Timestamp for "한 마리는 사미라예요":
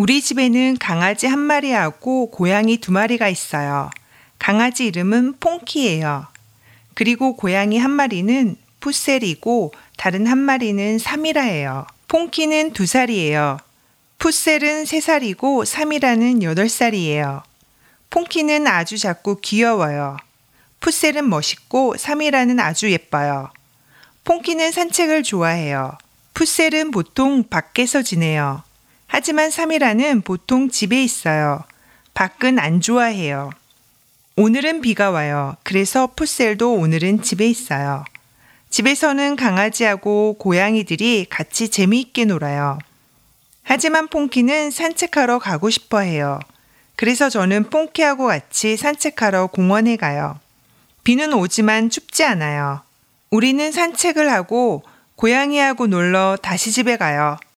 10.26-11.86